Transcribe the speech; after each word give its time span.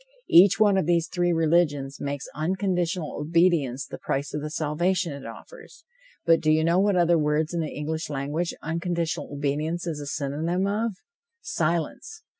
Each 0.31 0.59
one 0.59 0.77
of 0.77 0.87
these 0.87 1.07
three 1.07 1.31
religions 1.31 2.01
makes 2.01 2.25
unconditional 2.33 3.17
obedience 3.21 3.85
the 3.85 3.99
price 3.99 4.33
of 4.33 4.41
the 4.41 4.49
salvation 4.49 5.13
it 5.13 5.27
offers, 5.27 5.85
but 6.25 6.39
do 6.41 6.49
you 6.51 6.63
know 6.63 6.79
what 6.79 6.95
other 6.95 7.19
word 7.19 7.49
in 7.53 7.59
the 7.59 7.69
English 7.69 8.09
language 8.09 8.51
unconditional 8.63 9.29
obedience 9.31 9.85
is 9.85 9.99
a 9.99 10.07
synonym 10.07 10.65
of? 10.65 10.93
Silence! 11.41 12.23